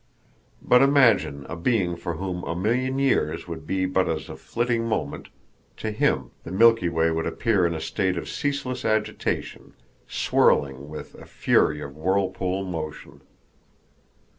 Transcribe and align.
But 0.63 0.81
imagine 0.81 1.45
a 1.47 1.55
being 1.55 1.95
for 1.95 2.15
whom 2.15 2.43
a 2.45 2.55
million 2.55 2.97
years 2.97 3.47
would 3.47 3.67
be 3.67 3.85
but 3.85 4.09
as 4.09 4.29
a 4.29 4.35
flitting 4.35 4.87
moment; 4.87 5.29
to 5.77 5.91
him 5.91 6.31
the 6.43 6.49
Milky 6.51 6.89
Way 6.89 7.11
would 7.11 7.27
appear 7.27 7.67
in 7.67 7.75
a 7.75 7.79
state 7.79 8.17
of 8.17 8.27
ceaseless 8.27 8.83
agitation—swirling 8.83 10.89
with 10.89 11.13
"a 11.13 11.27
fury 11.27 11.81
of 11.81 11.95
whirlpool 11.95 12.63
motion." 12.65 13.21